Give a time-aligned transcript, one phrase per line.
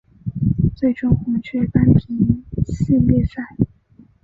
[0.75, 3.43] 最终红雀扳平系列赛。